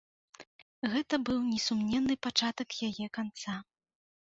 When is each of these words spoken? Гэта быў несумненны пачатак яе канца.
Гэта 0.93 1.13
быў 1.29 1.39
несумненны 1.51 2.13
пачатак 2.29 2.69
яе 2.93 3.07
канца. 3.23 3.53